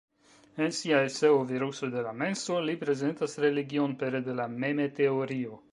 [0.67, 5.67] En sia eseo "Virusoj de la menso" li prezentas religion pere de la meme-teorio.